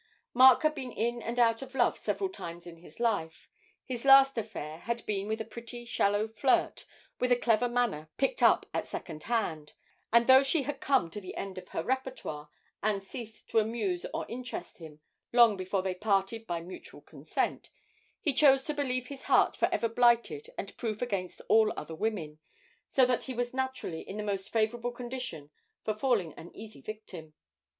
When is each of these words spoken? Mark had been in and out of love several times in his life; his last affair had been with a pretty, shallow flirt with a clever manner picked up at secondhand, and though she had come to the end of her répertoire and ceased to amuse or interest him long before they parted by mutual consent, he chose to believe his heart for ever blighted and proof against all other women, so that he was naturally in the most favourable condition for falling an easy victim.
Mark 0.33 0.63
had 0.63 0.73
been 0.73 0.91
in 0.91 1.21
and 1.21 1.37
out 1.37 1.61
of 1.61 1.75
love 1.75 1.95
several 1.95 2.27
times 2.31 2.65
in 2.65 2.77
his 2.77 2.99
life; 2.99 3.47
his 3.85 4.03
last 4.03 4.35
affair 4.35 4.79
had 4.79 5.05
been 5.05 5.27
with 5.27 5.39
a 5.39 5.45
pretty, 5.45 5.85
shallow 5.85 6.25
flirt 6.27 6.87
with 7.19 7.31
a 7.31 7.35
clever 7.35 7.69
manner 7.69 8.09
picked 8.17 8.41
up 8.41 8.65
at 8.73 8.87
secondhand, 8.87 9.73
and 10.11 10.25
though 10.25 10.41
she 10.41 10.63
had 10.63 10.81
come 10.81 11.11
to 11.11 11.21
the 11.21 11.35
end 11.35 11.59
of 11.59 11.67
her 11.67 11.83
répertoire 11.83 12.49
and 12.81 13.03
ceased 13.03 13.47
to 13.49 13.59
amuse 13.59 14.03
or 14.11 14.25
interest 14.27 14.79
him 14.79 15.01
long 15.31 15.55
before 15.55 15.83
they 15.83 15.93
parted 15.93 16.47
by 16.47 16.59
mutual 16.61 17.01
consent, 17.01 17.69
he 18.19 18.33
chose 18.33 18.63
to 18.65 18.73
believe 18.73 19.05
his 19.05 19.25
heart 19.25 19.55
for 19.55 19.69
ever 19.71 19.87
blighted 19.87 20.49
and 20.57 20.75
proof 20.77 21.03
against 21.03 21.41
all 21.47 21.71
other 21.77 21.93
women, 21.93 22.39
so 22.87 23.05
that 23.05 23.25
he 23.25 23.35
was 23.35 23.53
naturally 23.53 24.01
in 24.01 24.17
the 24.17 24.23
most 24.23 24.51
favourable 24.51 24.91
condition 24.91 25.51
for 25.83 25.93
falling 25.93 26.33
an 26.33 26.49
easy 26.55 26.81
victim. 26.81 27.35